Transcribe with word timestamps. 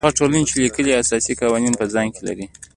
هغه 0.05 0.15
ټولنې 0.19 0.41
چې 0.49 0.55
لیکلي 0.63 0.91
اساسي 0.95 1.33
قوانین 1.41 1.73
په 1.79 1.85
ځان 1.93 2.07
کې 2.15 2.21
لري. 2.27 2.45